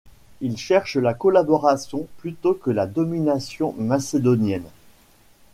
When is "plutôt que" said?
2.17-2.71